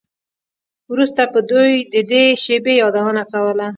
وروسته 0.91 1.21
به 1.31 1.39
دوی 1.51 1.71
د 1.93 1.95
دې 2.11 2.23
شیبې 2.43 2.73
یادونه 2.81 3.23
کوله 3.31 3.67